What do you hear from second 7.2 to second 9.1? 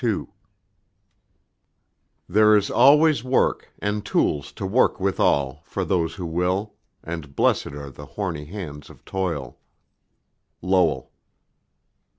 blessed are the horny hands of